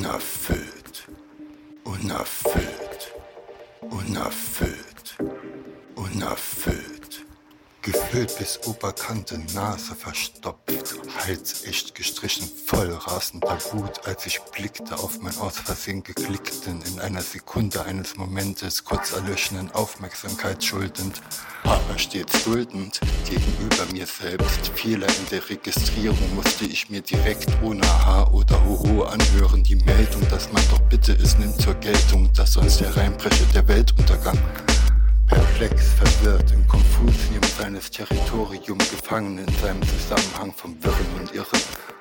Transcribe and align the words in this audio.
unerfüllt, 0.00 1.08
unerfüllt, 1.84 3.12
unerfüllt, 3.90 5.16
unerfüllt. 5.94 6.89
Gefüllt 7.82 8.36
bis 8.38 8.60
Oberkante, 8.66 9.38
Nase 9.54 9.94
verstopft, 9.94 10.96
Hals 11.24 11.64
echt 11.64 11.94
gestrichen, 11.94 12.46
voll 12.66 12.92
rasender 12.92 13.58
Wut, 13.72 14.06
als 14.06 14.26
ich 14.26 14.38
blickte 14.52 14.98
auf 14.98 15.18
mein 15.20 15.34
aus 15.38 15.58
Versehen 15.58 16.02
geklickten, 16.02 16.82
in 16.82 17.00
einer 17.00 17.22
Sekunde 17.22 17.82
eines 17.86 18.16
Momentes 18.16 18.84
kurz 18.84 19.12
erlöschenden 19.12 19.70
Aufmerksamkeit 19.70 20.62
schuldend, 20.62 21.22
aber 21.64 21.98
stets 21.98 22.44
duldend 22.44 23.00
gegenüber 23.24 23.86
mir 23.92 24.06
selbst. 24.06 24.68
Fehler 24.74 25.08
in 25.08 25.26
der 25.30 25.48
Registrierung 25.48 26.34
musste 26.34 26.66
ich 26.66 26.90
mir 26.90 27.00
direkt 27.00 27.48
ohne 27.62 27.82
Aha 27.84 28.24
oder 28.32 28.62
Hoho 28.62 29.04
anhören. 29.04 29.62
Die 29.64 29.76
Meldung, 29.76 30.28
dass 30.28 30.52
man 30.52 30.62
doch 30.70 30.80
bitte 30.90 31.12
es 31.12 31.38
nimmt 31.38 31.58
zur 31.58 31.74
Geltung, 31.74 32.30
dass 32.34 32.52
sonst 32.52 32.80
der 32.80 32.94
Reinbrecher 32.94 33.46
der 33.54 33.66
Weltuntergang 33.66 34.38
Perplex, 35.30 35.92
verwirrt, 36.20 36.52
im 36.52 36.66
Konfusium 36.66 37.42
seines 37.56 37.90
Territoriums 37.90 38.90
gefangen 38.90 39.38
in 39.38 39.54
seinem 39.54 39.82
Zusammenhang 39.82 40.52
vom 40.54 40.76
Wirren 40.82 41.06
und 41.18 41.34
Irren, 41.34 41.60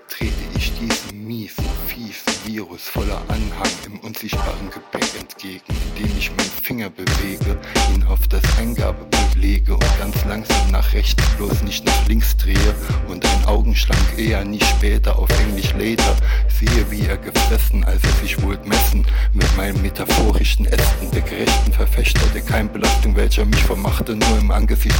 trete 0.09 0.33
ich 0.55 0.73
diesem 0.73 1.25
miesen, 1.25 1.65
fiesen 1.87 2.33
Virus 2.45 2.81
voller 2.81 3.21
Anhang 3.27 3.71
im 3.85 3.99
unsichtbaren 3.99 4.69
Gepäck 4.71 5.09
entgegen, 5.19 5.61
indem 5.95 6.17
ich 6.17 6.31
meinen 6.31 6.51
Finger 6.63 6.89
bewege, 6.89 7.57
ihn 7.93 8.03
auf 8.03 8.27
das 8.27 8.41
Eingabebild 8.57 9.35
lege 9.35 9.73
und 9.73 9.99
ganz 9.99 10.15
langsam 10.25 10.71
nach 10.71 10.93
rechts, 10.93 11.23
bloß 11.37 11.61
nicht 11.61 11.85
nach 11.85 12.07
links 12.07 12.35
drehe 12.37 12.75
und 13.07 13.25
ein 13.25 13.45
Augenschlank 13.45 14.17
eher 14.17 14.43
nie 14.43 14.61
später 14.61 15.17
auf 15.17 15.29
Englisch 15.41 15.73
later 15.73 16.15
sehe, 16.47 16.89
wie 16.89 17.05
er 17.05 17.17
gefressen, 17.17 17.83
als 17.83 18.03
er 18.03 18.21
sich 18.21 18.41
wohl 18.41 18.57
messen 18.65 19.05
mit 19.33 19.57
meinen 19.57 19.81
metaphorischen 19.81 20.65
Ästen 20.65 21.11
der 21.11 21.21
gerechten 21.21 21.71
Verfechter 21.71 22.25
der 22.33 22.41
Keimbelastung, 22.41 23.15
welcher 23.15 23.45
mich 23.45 23.61
vermachte, 23.63 24.15
nur 24.15 24.39
im 24.39 24.51
Angesicht 24.51 24.99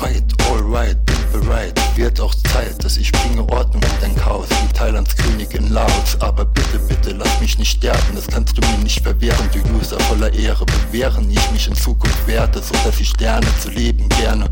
Fight, 0.00 0.24
alright, 0.48 0.96
bin 1.04 1.42
bereit. 1.42 1.78
Wird 1.94 2.18
auch 2.20 2.34
Zeit, 2.34 2.82
dass 2.82 2.96
ich 2.96 3.12
bringe 3.12 3.42
Ordnung 3.52 3.82
in 3.82 4.00
dein 4.00 4.16
Chaos 4.16 4.48
wie 4.48 4.72
Thailands 4.72 5.14
Königin 5.14 5.70
Laos. 5.70 6.16
Aber 6.20 6.46
bitte, 6.46 6.78
bitte, 6.78 7.10
lass 7.12 7.38
mich 7.38 7.58
nicht 7.58 7.76
sterben, 7.76 8.14
das 8.14 8.26
kannst 8.26 8.56
du 8.56 8.66
mir 8.66 8.78
nicht 8.78 9.02
verwehren. 9.02 9.50
Du 9.52 9.58
User 9.78 10.00
voller 10.00 10.32
Ehre, 10.32 10.64
bewähren 10.64 11.30
ich 11.30 11.50
mich 11.50 11.68
in 11.68 11.74
Zukunft 11.74 12.26
werde, 12.26 12.62
so 12.62 12.72
dass 12.82 12.98
ich 12.98 13.12
lerne 13.20 13.46
zu 13.60 13.68
leben 13.68 14.08
gerne. 14.08 14.46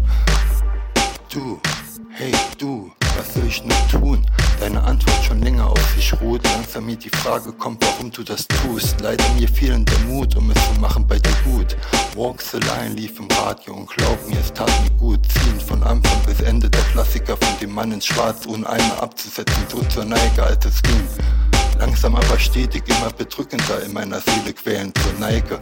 Du, 1.33 1.59
hey 2.11 2.33
du, 2.59 2.93
was 3.17 3.33
soll 3.33 3.47
ich 3.47 3.65
nur 3.65 3.89
tun? 3.91 4.27
Deine 4.61 4.83
Antwort 4.83 5.25
schon 5.25 5.41
länger 5.41 5.71
auf 5.71 5.95
sich 5.95 6.13
ruht. 6.21 6.43
Langsam 6.45 6.87
mir 6.87 6.97
die 6.97 7.11
Frage 7.11 7.53
kommt, 7.53 7.85
warum 7.85 8.11
du 8.11 8.23
das 8.25 8.47
tust. 8.49 9.01
Leider 9.01 9.25
mir 9.35 9.49
fehlen 9.49 9.85
der 9.85 9.99
Mut, 10.01 10.35
um 10.37 10.51
es 10.51 10.57
zu 10.67 10.81
machen 10.81 11.07
bei 11.07 11.19
dir 11.19 11.35
gut. 11.45 11.77
Walks 12.17 12.51
the 12.51 12.59
Line 12.59 12.95
lief 12.95 13.19
im 13.19 13.29
Radio 13.31 13.75
und 13.75 13.89
glaub 13.89 14.29
mir, 14.29 14.39
es 14.41 14.53
tat 14.53 14.71
mir 14.83 14.91
gut. 14.99 15.21
Ziehen 15.31 15.61
von 15.61 15.83
Anfang 15.85 16.21
bis 16.27 16.41
Ende 16.41 16.69
der 16.69 16.83
Klassiker 16.93 17.37
von 17.37 17.59
dem 17.61 17.73
Mann 17.73 17.93
in 17.93 18.01
Schwarz, 18.01 18.47
ohne 18.47 18.69
einmal 18.69 18.99
abzusetzen, 19.01 19.65
so 19.71 19.81
zur 19.85 20.05
Neige, 20.05 20.43
als 20.43 20.65
es 20.67 20.83
ging. 20.83 21.09
Langsam 21.79 22.17
aber 22.17 22.39
stetig 22.39 22.83
immer 22.89 23.11
bedrückender 23.11 23.83
in 23.85 23.93
meiner 23.93 24.21
Seele 24.21 24.53
quälend 24.53 24.99
zur 24.99 25.13
Neige 25.21 25.61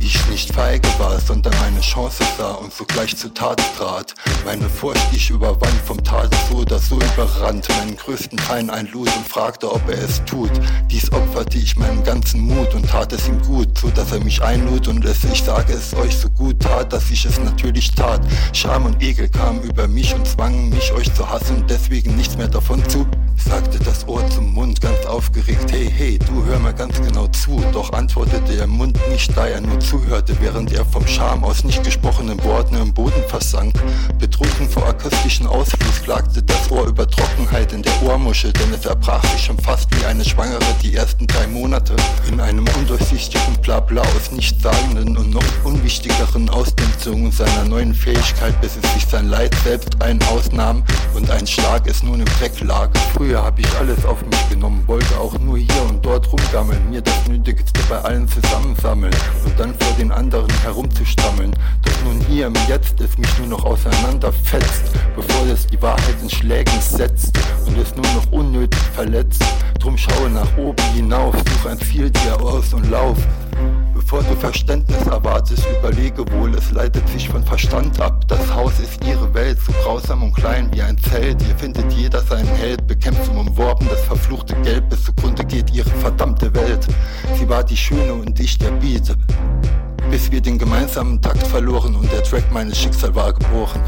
ich 0.00 0.26
nicht 0.28 0.52
feige 0.52 0.88
war, 0.98 1.20
sondern 1.20 1.52
meine 1.60 1.80
Chance 1.80 2.24
sah 2.36 2.52
und 2.52 2.72
sogleich 2.72 3.16
zur 3.16 3.32
Tat 3.34 3.60
trat. 3.76 4.14
Meine 4.44 4.68
Furcht 4.68 5.06
ich 5.12 5.30
überwand, 5.30 5.74
vom 5.84 6.02
Tade 6.02 6.36
so 6.48 6.58
oder 6.58 6.78
so 6.78 6.96
überrannt, 6.96 7.68
meinen 7.68 7.96
größten 7.96 8.38
Feind 8.38 8.70
einlud 8.70 9.08
und 9.16 9.28
fragte, 9.28 9.70
ob 9.72 9.88
er 9.88 9.98
es 10.02 10.24
tut. 10.24 10.50
Dies 10.90 11.12
opferte 11.12 11.58
ich 11.58 11.76
meinen 11.76 12.02
ganzen 12.02 12.40
Mut 12.40 12.74
und 12.74 12.88
tat 12.88 13.12
es 13.12 13.28
ihm 13.28 13.40
gut, 13.42 13.78
so 13.78 13.88
dass 13.90 14.12
er 14.12 14.20
mich 14.20 14.42
einlud 14.42 14.88
und 14.88 15.04
es, 15.04 15.22
ich 15.24 15.42
sage 15.42 15.72
es 15.72 15.94
euch 15.94 16.16
so 16.16 16.28
gut 16.30 16.60
tat, 16.60 16.92
dass 16.92 17.10
ich 17.10 17.24
es 17.24 17.38
natürlich 17.38 17.92
tat. 17.94 18.20
Scham 18.52 18.86
und 18.86 19.02
Ekel 19.02 19.28
kamen 19.28 19.62
über 19.62 19.86
mich 19.86 20.14
und 20.14 20.26
zwangen 20.26 20.70
mich, 20.70 20.92
euch 20.92 21.12
zu 21.14 21.28
hassen 21.28 21.56
und 21.56 21.70
deswegen 21.70 22.16
nichts 22.16 22.36
mehr 22.36 22.48
davon 22.48 22.86
zu. 22.88 23.06
Sagte 23.36 23.78
das 23.78 24.06
Ohr 24.06 24.28
zum 24.30 24.52
Mund 24.52 24.80
ganz 24.80 25.06
aufgeregt, 25.06 25.72
hey, 25.72 25.90
hey, 25.90 26.18
du 26.18 26.44
hör 26.44 26.58
mal 26.58 26.74
ganz 26.74 27.00
genau 27.00 27.26
zu. 27.28 27.62
Doch 27.72 27.92
antwortete 27.92 28.54
der 28.54 28.66
Mund 28.66 28.98
nicht, 29.10 29.34
da 29.36 29.46
er 29.46 29.60
nur 29.60 29.80
zuhörte, 29.90 30.36
während 30.40 30.72
er 30.72 30.84
vom 30.84 31.04
Scham 31.08 31.42
aus 31.42 31.64
nicht 31.64 31.82
gesprochenen 31.82 32.42
Worten 32.44 32.76
im 32.76 32.94
Boden 32.94 33.24
versank. 33.26 33.74
Betrunken 34.20 34.68
vor 34.68 34.86
akustischen 34.86 35.48
Ausfluss 35.48 36.02
klagte 36.04 36.44
das 36.44 36.70
Ohr 36.70 36.86
über 36.86 37.08
Trockenheit 37.08 37.72
in 37.72 37.82
der 37.82 37.92
Ohrmuschel, 38.04 38.52
denn 38.52 38.72
es 38.72 38.86
erbrach 38.86 39.24
sich 39.32 39.44
schon 39.44 39.58
fast 39.58 39.88
wie 39.96 40.04
eine 40.04 40.24
Schwangere 40.24 40.60
die 40.80 40.94
ersten 40.94 41.26
drei 41.26 41.48
Monate. 41.48 41.96
In 42.28 42.40
einem 42.40 42.66
undurchsichtigen 42.78 43.56
Blabla 43.62 44.02
aus 44.02 44.30
nichtssagenden 44.30 45.16
und 45.16 45.30
noch 45.30 45.42
unwichtigeren 45.64 46.48
Ausdünstungen 46.50 47.32
seiner 47.32 47.64
neuen 47.64 47.92
Fähigkeit, 47.92 48.60
bis 48.60 48.76
es 48.80 48.92
sich 48.94 49.06
sein 49.06 49.28
Leid 49.28 49.56
selbst 49.64 50.00
ein 50.00 50.22
ausnahm 50.30 50.84
und 51.16 51.28
ein 51.30 51.48
Schlag 51.48 51.88
es 51.88 52.04
nun 52.04 52.20
im 52.20 52.26
Dreck 52.38 52.60
lag. 52.60 52.90
Früher 53.16 53.42
hab 53.42 53.58
ich 53.58 53.68
alles 53.76 54.04
auf 54.04 54.24
mich 54.24 54.48
genommen, 54.50 54.84
wollte 54.86 55.18
auch 55.18 55.36
nur 55.40 55.58
hier 55.58 55.82
und 55.88 56.04
dort 56.04 56.30
rumgammeln, 56.32 56.90
mir 56.90 57.00
das 57.00 57.26
Nötigste 57.26 57.80
bei 57.88 57.98
allen 58.02 58.28
zusammensammeln 58.28 59.14
und 59.44 59.58
dann 59.58 59.74
vor 59.80 59.96
den 59.98 60.12
anderen 60.12 60.50
herumzustammeln. 60.62 61.52
Doch 61.82 62.04
nun 62.04 62.20
hier 62.28 62.46
im 62.46 62.54
Jetzt 62.68 63.00
es 63.00 63.16
mich 63.18 63.38
nur 63.38 63.48
noch 63.48 63.64
auseinanderfetzt, 63.64 64.92
bevor 65.16 65.46
es 65.46 65.66
die 65.66 65.80
Wahrheit 65.82 66.16
in 66.22 66.30
Schlägen 66.30 66.80
setzt 66.80 67.38
und 67.66 67.78
es 67.78 67.94
nur 67.94 68.06
noch 68.14 68.30
unnötig 68.32 68.80
verletzt. 68.94 69.42
Drum 69.78 69.96
schaue 69.96 70.30
nach 70.30 70.56
oben 70.56 70.82
hinauf, 70.94 71.34
such 71.34 71.70
ein 71.70 71.80
Ziel 71.80 72.10
dir 72.10 72.40
aus 72.40 72.72
und 72.72 72.90
lauf. 72.90 73.18
Bevor 74.10 74.22
du 74.24 74.34
Verständnis 74.34 75.06
erwartest, 75.06 75.64
überlege 75.78 76.24
wohl, 76.32 76.52
es 76.54 76.72
leitet 76.72 77.08
sich 77.08 77.28
von 77.28 77.44
Verstand 77.44 78.00
ab. 78.00 78.26
Das 78.26 78.52
Haus 78.52 78.80
ist 78.80 79.04
ihre 79.04 79.32
Welt, 79.34 79.58
so 79.64 79.72
grausam 79.84 80.24
und 80.24 80.34
klein 80.34 80.68
wie 80.72 80.82
ein 80.82 80.98
Zelt. 80.98 81.40
Hier 81.40 81.54
findet 81.56 81.92
jeder 81.92 82.20
seinen 82.20 82.48
Held, 82.56 82.86
bekämpft 82.88 83.26
zum 83.26 83.38
Umworben 83.38 83.86
das 83.88 84.00
verfluchte 84.00 84.56
Gelb, 84.62 84.90
bis 84.90 85.04
zugrunde 85.04 85.44
geht 85.44 85.72
ihre 85.72 85.90
verdammte 85.90 86.52
Welt. 86.54 86.88
Sie 87.38 87.48
war 87.48 87.62
die 87.62 87.76
Schöne 87.76 88.14
und 88.14 88.40
ich 88.40 88.58
der 88.58 88.72
Beat. 88.72 89.14
Bis 90.10 90.28
wir 90.32 90.40
den 90.40 90.58
gemeinsamen 90.58 91.22
Takt 91.22 91.46
verloren 91.46 91.94
und 91.94 92.10
der 92.10 92.24
Track 92.24 92.50
meines 92.50 92.76
Schicksals 92.76 93.14
war 93.14 93.32
gebrochen. 93.32 93.80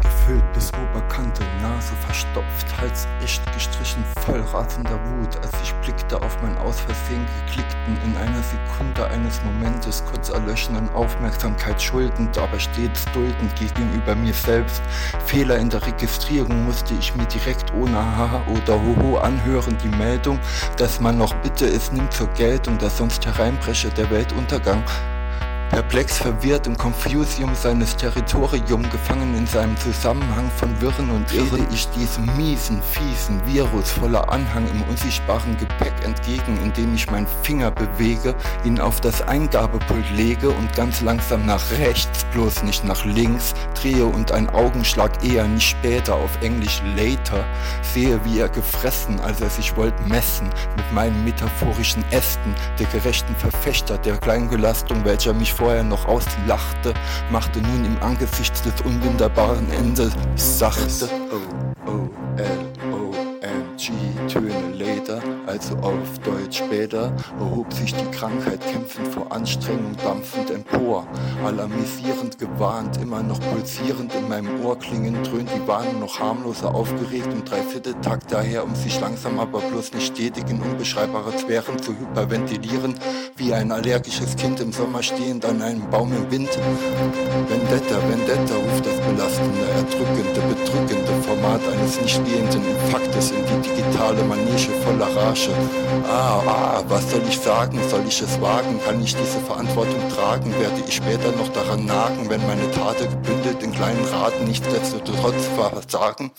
Gefüllt 0.00 0.52
bis 0.52 0.70
Oberkante 0.74 1.42
Nase 1.60 1.92
verstopft, 2.06 2.80
Hals 2.80 3.08
echt 3.20 3.42
gestrichen, 3.52 4.04
voll 4.24 4.40
rasender 4.52 4.92
Wut, 4.92 5.36
als 5.42 5.50
ich 5.60 5.74
blickte 5.82 6.22
auf 6.22 6.40
mein 6.40 6.56
aus 6.58 6.78
Versehen 6.78 7.26
geklickten, 7.46 7.98
in 8.04 8.16
einer 8.16 8.42
Sekunde 8.44 9.08
eines 9.08 9.42
Momentes 9.42 10.04
kurz 10.08 10.28
erlöschenden 10.28 10.88
Aufmerksamkeit 10.90 11.82
schuldend, 11.82 12.38
aber 12.38 12.60
stets 12.60 13.04
duldend 13.12 13.56
gegenüber 13.56 14.14
mir 14.14 14.34
selbst. 14.34 14.82
Fehler 15.26 15.58
in 15.58 15.68
der 15.68 15.84
Registrierung 15.84 16.64
musste 16.64 16.94
ich 16.94 17.14
mir 17.16 17.26
direkt 17.26 17.74
ohne 17.74 17.96
Haha 17.96 18.40
oder 18.46 18.80
Hoho 18.80 19.18
anhören, 19.18 19.76
die 19.82 19.96
Meldung, 19.96 20.38
dass 20.76 21.00
man 21.00 21.18
noch 21.18 21.34
bitte 21.42 21.66
es 21.66 21.90
nimmt 21.90 22.12
zur 22.12 22.28
Geltung, 22.28 22.78
dass 22.78 22.98
sonst 22.98 23.26
hereinbreche 23.26 23.88
der 23.88 24.08
Weltuntergang. 24.10 24.84
Perplex, 25.70 26.18
verwirrt 26.18 26.66
im 26.66 26.76
Confusium 26.76 27.54
seines 27.54 27.96
Territorium, 27.96 28.82
gefangen 28.90 29.34
in 29.36 29.46
seinem 29.46 29.76
Zusammenhang 29.76 30.50
von 30.56 30.80
Wirren 30.80 31.10
und 31.10 31.32
Irren, 31.32 31.66
ich 31.72 31.88
diesem 31.88 32.26
miesen, 32.36 32.80
fiesen 32.82 33.44
Virus 33.46 33.90
voller 33.90 34.30
Anhang 34.30 34.68
im 34.68 34.82
unsichtbaren 34.82 35.56
Gepäck 35.56 35.94
entgegen, 36.04 36.58
indem 36.62 36.94
ich 36.94 37.10
meinen 37.10 37.26
Finger 37.42 37.70
bewege, 37.70 38.34
ihn 38.64 38.78
auf 38.78 39.00
das 39.00 39.22
Eingabepult 39.22 40.10
lege 40.12 40.50
und 40.50 40.72
ganz 40.74 41.00
langsam 41.00 41.46
nach 41.46 41.62
rechts, 41.78 42.24
bloß 42.32 42.62
nicht 42.62 42.84
nach 42.84 43.04
links, 43.04 43.54
drehe 43.80 44.04
und 44.04 44.32
ein 44.32 44.48
Augenschlag 44.50 45.24
eher 45.24 45.46
nicht 45.48 45.68
später 45.68 46.14
auf 46.14 46.30
Englisch 46.42 46.82
later, 46.96 47.44
sehe, 47.82 48.20
wie 48.24 48.38
er 48.38 48.48
gefressen, 48.48 49.18
als 49.20 49.40
er 49.40 49.50
sich 49.50 49.74
wollte 49.76 50.02
messen, 50.04 50.50
mit 50.76 50.92
meinen 50.92 51.24
metaphorischen 51.24 52.04
Ästen, 52.10 52.54
der 52.78 52.86
gerechten 52.86 53.34
Verfechter 53.36 53.98
der 53.98 54.18
Kleingelastung, 54.18 55.04
welcher 55.04 55.32
mich 55.32 55.53
vorher 55.54 55.84
noch 55.84 56.06
auslachte, 56.06 56.94
machte 57.30 57.60
nun 57.60 57.84
im 57.84 58.02
Angesicht 58.02 58.64
des 58.64 58.80
unwunderbaren 58.82 59.70
Ende 59.72 60.10
sachte. 60.36 61.08
O, 61.86 62.08
also 65.54 65.76
auf 65.76 66.18
Deutsch 66.24 66.58
später, 66.58 67.12
erhob 67.38 67.72
sich 67.72 67.94
die 67.94 68.10
Krankheit 68.10 68.60
kämpfend 68.72 69.06
vor 69.06 69.30
Anstrengung 69.30 69.96
dampfend 70.02 70.50
empor, 70.50 71.06
alarmisierend 71.44 72.40
gewarnt, 72.40 72.96
immer 73.00 73.22
noch 73.22 73.38
pulsierend 73.38 74.12
in 74.16 74.28
meinem 74.28 74.64
Ohr 74.64 74.76
klingend, 74.76 75.30
dröhnt 75.30 75.48
die 75.54 75.68
Warnung 75.68 76.00
noch 76.00 76.18
harmloser 76.18 76.74
aufgeregt 76.74 77.28
im 77.32 77.44
Dreivierteltakt 77.44 78.32
daher, 78.32 78.64
um 78.64 78.74
sich 78.74 78.98
langsam 79.00 79.38
aber 79.38 79.60
bloß 79.60 79.94
nicht 79.94 80.08
stetig 80.08 80.44
in 80.48 80.60
unbeschreibbare 80.60 81.38
Sphären 81.38 81.80
zu 81.80 81.92
hyperventilieren, 81.92 82.94
wie 83.36 83.54
ein 83.54 83.70
allergisches 83.70 84.34
Kind 84.34 84.58
im 84.58 84.72
Sommer 84.72 85.04
stehend 85.04 85.44
an 85.44 85.62
einem 85.62 85.88
Baum 85.88 86.12
im 86.12 86.28
Wind. 86.32 86.50
Vendetta, 87.48 87.96
Vendetta 88.08 88.54
ruft 88.56 88.86
das 88.86 88.98
belastende, 89.06 89.66
erdrückende, 89.76 90.40
bedrückende 90.48 91.12
Format 91.22 91.60
eines 91.72 92.00
nicht 92.00 92.14
stehenden 92.14 92.62
Infaktes 92.66 93.30
in 93.30 93.44
die 93.46 93.68
digitale 93.68 94.24
Manege 94.24 94.72
voller 94.84 95.14
Rage. 95.14 95.43
Ah, 96.08 96.42
ah, 96.46 96.84
was 96.88 97.10
soll 97.10 97.22
ich 97.28 97.38
sagen? 97.38 97.78
Soll 97.88 98.04
ich 98.08 98.20
es 98.20 98.40
wagen? 98.40 98.80
Kann 98.84 99.02
ich 99.02 99.14
diese 99.14 99.40
Verantwortung 99.40 100.08
tragen? 100.10 100.52
Werde 100.58 100.82
ich 100.86 100.94
später 100.94 101.32
noch 101.32 101.48
daran 101.48 101.84
nagen, 101.84 102.30
wenn 102.30 102.46
meine 102.46 102.70
Taten 102.70 103.10
gebündelt 103.10 103.62
in 103.62 103.72
kleinen 103.72 104.04
Raten 104.06 104.44
nichtsdestotrotz 104.44 105.46
versagen? 105.56 106.30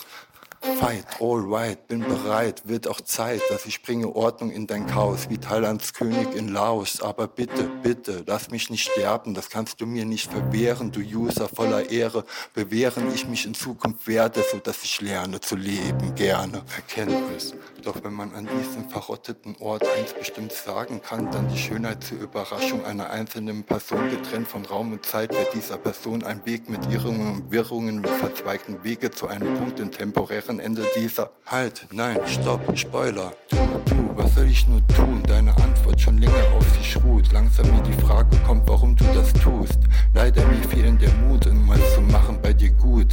Fight, 0.74 1.06
all 1.20 1.40
right, 1.46 1.86
bin 1.86 2.00
bereit, 2.00 2.62
wird 2.66 2.88
auch 2.88 3.00
Zeit, 3.00 3.40
dass 3.50 3.66
ich 3.66 3.82
bringe 3.82 4.14
Ordnung 4.14 4.50
in 4.50 4.66
dein 4.66 4.86
Chaos, 4.86 5.30
wie 5.30 5.38
Thailands 5.38 5.94
König 5.94 6.34
in 6.34 6.48
Laos. 6.48 7.00
Aber 7.00 7.28
bitte, 7.28 7.70
bitte, 7.82 8.24
lass 8.26 8.50
mich 8.50 8.68
nicht 8.68 8.90
sterben, 8.90 9.32
das 9.34 9.48
kannst 9.48 9.80
du 9.80 9.86
mir 9.86 10.04
nicht 10.04 10.30
verwehren, 10.30 10.90
du 10.90 11.00
User 11.00 11.48
voller 11.48 11.88
Ehre. 11.88 12.24
Bewähren 12.52 13.14
ich 13.14 13.28
mich 13.28 13.46
in 13.46 13.54
Zukunft 13.54 14.08
werde, 14.08 14.44
so 14.50 14.58
dass 14.58 14.82
ich 14.82 15.00
lerne 15.00 15.40
zu 15.40 15.54
leben, 15.54 16.14
gerne. 16.16 16.62
Erkenntnis. 16.74 17.54
Doch 17.82 18.02
wenn 18.02 18.14
man 18.14 18.34
an 18.34 18.48
diesem 18.48 18.90
verrotteten 18.90 19.54
Ort 19.60 19.84
eins 19.96 20.12
bestimmt 20.12 20.50
sagen 20.50 21.00
kann, 21.00 21.30
dann 21.30 21.48
die 21.48 21.58
Schönheit 21.58 22.02
zur 22.02 22.18
Überraschung 22.18 22.84
einer 22.84 23.10
einzelnen 23.10 23.62
Person 23.62 24.10
getrennt 24.10 24.48
von 24.48 24.64
Raum 24.64 24.92
und 24.92 25.06
Zeit 25.06 25.32
wird 25.32 25.54
dieser 25.54 25.76
Person 25.76 26.24
ein 26.24 26.44
Weg 26.44 26.68
mit 26.68 26.80
Irrungen 26.92 27.34
und 27.34 27.52
Wirrungen 27.52 28.00
mit 28.00 28.10
verzweigten 28.10 28.82
Wege 28.82 29.12
zu 29.12 29.28
einem 29.28 29.54
Punkt 29.54 29.78
im 29.78 29.92
temporären 29.92 30.55
Ende 30.60 30.82
dieser. 30.96 31.30
Halt, 31.46 31.86
nein, 31.92 32.18
stopp, 32.26 32.60
Spoiler. 32.76 33.32
Du, 33.50 33.56
du, 33.86 34.10
was 34.16 34.34
soll 34.34 34.46
ich 34.46 34.66
nur 34.68 34.86
tun? 34.88 35.22
Deine 35.26 35.56
Antwort 35.56 36.00
schon 36.00 36.18
länger 36.18 36.52
auf 36.56 36.68
sich 36.76 36.96
ruht. 37.04 37.32
Langsam 37.32 37.66
mir 37.70 37.82
die 37.82 38.00
Frage 38.00 38.36
kommt, 38.46 38.68
warum 38.68 38.96
du 38.96 39.04
das 39.14 39.32
tust. 39.34 39.78
Leider 40.14 40.46
mir 40.46 40.62
fehlen 40.68 40.98
der 40.98 41.12
Mut, 41.12 41.46
irgendwas 41.46 41.80
zu 41.94 42.00
machen 42.00 42.38
bei 42.42 42.52
dir 42.52 42.70
gut. 42.70 43.08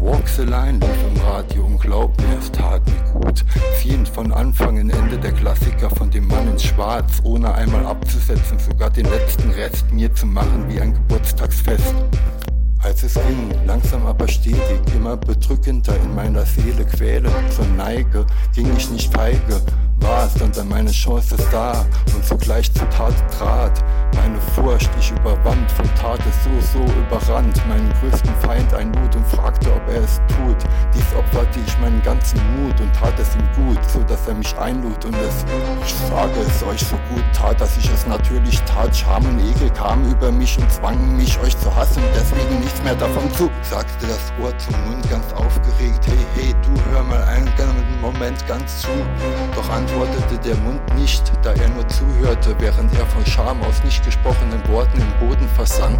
Walks 0.00 0.38
Line 0.38 0.78
lief 0.78 1.04
im 1.14 1.20
Radio 1.22 1.66
und 1.66 1.80
glaub 1.80 2.16
mir, 2.20 2.38
es 2.38 2.50
tat 2.50 2.82
mir 2.86 3.20
gut. 3.20 3.44
Ziehend 3.80 4.08
von 4.08 4.32
Anfang 4.32 4.78
in 4.78 4.90
Ende 4.90 5.18
der 5.18 5.32
Klassiker 5.32 5.90
von 5.90 6.10
dem 6.10 6.26
Mann 6.28 6.48
in 6.48 6.58
Schwarz, 6.58 7.20
ohne 7.24 7.52
einmal 7.54 7.84
abzusetzen, 7.84 8.58
sogar 8.58 8.90
den 8.90 9.06
letzten 9.06 9.50
Rest 9.50 9.90
mir 9.92 10.14
zu 10.14 10.26
machen 10.26 10.66
wie 10.68 10.80
ein 10.80 10.94
Geburtstagsfest. 10.94 11.94
Als 12.88 13.02
es 13.02 13.12
ging, 13.12 13.66
langsam 13.66 14.06
aber 14.06 14.26
stetig, 14.26 14.80
immer 14.96 15.18
bedrückender 15.18 15.94
in 16.02 16.14
meiner 16.14 16.46
Seele 16.46 16.86
quäle 16.86 17.30
zur 17.54 17.66
Neige, 17.76 18.24
ging 18.54 18.74
ich 18.78 18.90
nicht 18.90 19.12
feige, 19.12 19.60
war 20.00 20.26
es 20.26 20.34
dann, 20.34 20.68
meine 20.68 20.90
Chance 20.90 21.36
da 21.50 21.84
und 22.14 22.24
sogleich 22.24 22.72
zur 22.72 22.88
Tat 22.90 23.14
trat. 23.36 23.84
Meine 24.14 24.40
Furcht, 24.54 24.90
ich 24.98 25.10
überwand, 25.10 25.70
von 25.70 25.86
Tate 25.94 26.24
so, 26.42 26.78
so 26.78 26.84
überrannt, 26.92 27.60
meinen 27.68 27.92
größten 28.00 28.34
Feind 28.40 28.72
einlud 28.74 29.14
und 29.14 29.26
fragte, 29.28 29.72
ob 29.72 29.88
er 29.88 30.02
es 30.02 30.20
tut. 30.28 30.56
Dies 30.94 31.14
opferte 31.16 31.60
ich 31.64 31.78
meinen 31.78 32.02
ganzen 32.02 32.40
Mut 32.56 32.80
und 32.80 32.92
tat 32.94 33.18
es 33.18 33.34
ihm 33.36 33.66
gut, 33.66 33.78
so 33.90 34.02
dass 34.02 34.26
er 34.26 34.34
mich 34.34 34.56
einlud 34.58 35.04
und 35.04 35.14
es, 35.16 35.44
ich 35.84 35.94
sage 36.08 36.40
es 36.40 36.62
euch 36.64 36.80
so 36.80 36.96
gut 37.12 37.24
tat, 37.32 37.60
dass 37.60 37.76
ich 37.76 37.90
es 37.90 38.06
natürlich 38.06 38.60
tat. 38.62 38.96
Scham 38.96 39.24
und 39.26 39.40
Ekel 39.40 39.70
kamen 39.70 40.10
über 40.10 40.32
mich 40.32 40.58
und 40.58 40.70
zwangen 40.70 41.16
mich, 41.16 41.38
euch 41.40 41.56
zu 41.58 41.74
hassen 41.74 42.02
und 42.02 42.10
deswegen 42.14 42.60
nichts 42.60 42.82
mehr 42.82 42.96
davon 42.96 43.32
zu. 43.34 43.50
Sagte 43.62 44.06
das 44.06 44.32
Ohr 44.42 44.56
zum 44.58 44.74
Mund 44.86 45.08
ganz 45.10 45.32
aufgeregt, 45.32 45.57
Moment 48.28 48.46
ganz 48.46 48.82
zu. 48.82 48.88
Doch 49.54 49.70
an 49.70 49.78
antwortete 49.88 50.38
der 50.44 50.56
Mund 50.56 50.80
nicht, 50.96 51.32
da 51.42 51.52
er 51.52 51.68
nur 51.68 51.86
zuhörte, 51.88 52.54
während 52.58 52.92
er 52.98 53.06
von 53.06 53.24
Scham 53.24 53.62
aus 53.62 53.82
nicht 53.84 54.04
gesprochenen 54.04 54.66
Worten 54.68 55.00
im 55.00 55.26
Boden 55.26 55.48
versank. 55.48 55.98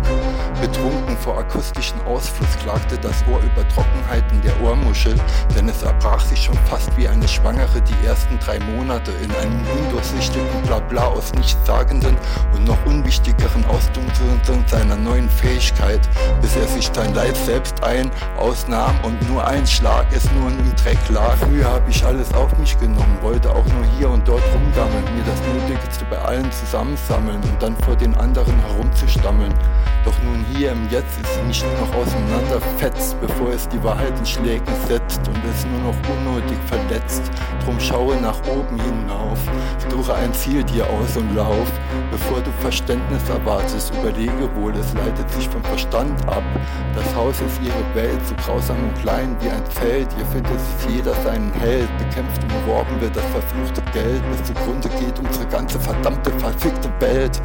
Betrunken 0.61 1.17
vor 1.17 1.39
akustischen 1.39 1.99
Ausfluss 2.03 2.59
klagte 2.63 2.99
das 2.99 3.25
Ohr 3.31 3.41
über 3.41 3.67
Trockenheiten 3.69 4.43
der 4.43 4.61
Ohrmuschel, 4.61 5.15
denn 5.57 5.69
es 5.69 5.83
erbrach 5.83 6.21
sich 6.21 6.45
schon 6.45 6.59
fast 6.67 6.95
wie 6.99 7.09
eine 7.09 7.27
Schwangere 7.27 7.81
die 7.81 8.07
ersten 8.07 8.39
drei 8.41 8.59
Monate 8.59 9.13
in 9.13 9.31
einem 9.37 9.65
undurchsichtigen 9.81 10.63
Blabla 10.67 11.07
aus 11.07 11.33
nichtssagenden 11.33 12.17
und 12.55 12.65
noch 12.65 12.85
unwichtigeren 12.85 13.65
Ausdrücken 13.67 13.99
seiner 14.69 14.97
neuen 14.97 15.29
Fähigkeit, 15.31 16.01
bis 16.41 16.57
er 16.57 16.69
sich 16.69 16.91
sein 16.93 17.15
Leid 17.15 17.37
selbst 17.37 17.83
ein, 17.83 18.11
ausnahm 18.37 18.95
und 19.03 19.29
nur 19.29 19.47
ein 19.47 19.67
Schlag 19.67 20.07
es 20.13 20.31
nur 20.33 20.49
im 20.49 20.77
Dreck 20.77 20.99
lag. 21.09 21.37
Früher 21.37 21.67
habe 21.67 21.91
ich 21.91 22.05
alles 22.19 22.35
auf 22.35 22.59
mich 22.59 22.77
genommen, 22.81 23.17
wollte 23.23 23.49
auch 23.49 23.65
nur 23.65 23.85
hier 23.97 24.11
und 24.11 24.27
dort 24.27 24.43
rumgammeln, 24.53 25.05
mir 25.15 25.23
das 25.25 25.69
Nötigste 25.69 26.05
bei 26.11 26.19
allen 26.19 26.51
zusammensammeln 26.51 27.41
und 27.45 27.63
dann 27.63 27.77
vor 27.85 27.95
den 27.95 28.13
anderen 28.17 28.59
herumzustammeln. 28.67 29.55
Doch 30.05 30.15
nun 30.25 30.45
hier 30.53 30.73
im 30.73 30.89
Jetzt 30.89 31.21
ist 31.21 31.63
nur 31.63 31.87
noch 31.87 31.95
auseinanderfetzt, 31.95 33.21
bevor 33.21 33.51
es 33.51 33.69
die 33.69 33.83
Wahrheit 33.85 34.19
in 34.19 34.27
Schlägen 34.27 34.67
setzt 34.89 35.21
und 35.29 35.41
es 35.49 35.65
nur 35.67 35.93
noch 35.93 35.97
unnötig 36.11 36.59
verletzt. 36.67 37.23
Drum 37.65 37.79
schaue 37.79 38.17
nach 38.17 38.39
oben 38.49 38.81
hinauf, 38.81 39.39
suche 39.89 40.15
ein 40.15 40.33
Ziel 40.35 40.65
dir 40.65 40.87
aus 40.87 41.17
und 41.17 41.37
lauf. 41.37 41.71
Bevor 42.11 42.41
du 42.41 42.51
Verständnis 42.61 43.29
erwartest, 43.29 43.93
überlege 43.95 44.49
wohl, 44.57 44.75
es 44.75 44.93
leitet 44.95 45.31
sich 45.31 45.49
vom 45.49 45.63
Verstand 45.63 46.27
ab. 46.27 46.43
Das 46.95 47.15
Haus 47.15 47.41
ist 47.41 47.61
ihre 47.63 47.95
Welt, 47.95 48.21
so 48.27 48.35
grausam 48.37 48.77
und 48.83 48.99
klein 49.03 49.37
wie 49.41 49.51
ein 49.51 49.65
Zelt. 49.71 50.09
Ihr 50.19 50.27
findet 50.27 50.59
sich 50.59 50.97
jeder 50.97 51.15
seinen 51.23 51.53
Held, 51.53 51.89
bekämpft 52.09 52.43
und 52.43 52.49
beworben 52.49 53.01
wird 53.01 53.17
das 53.17 53.25
verfluchte 53.27 53.83
Geld, 53.93 54.23
bis 54.31 54.45
zugrunde 54.45 54.89
geht 54.89 55.19
unsere 55.19 55.47
ganze 55.47 55.79
verdammte, 55.79 56.31
verfickte 56.33 56.91
Welt. 57.01 57.41